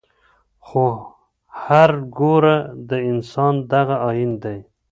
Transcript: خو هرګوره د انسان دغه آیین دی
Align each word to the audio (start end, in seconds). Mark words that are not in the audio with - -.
خو 0.67 0.87
هرګوره 1.63 2.55
د 2.89 2.91
انسان 3.09 3.53
دغه 3.71 3.95
آیین 4.09 4.31
دی 4.43 4.57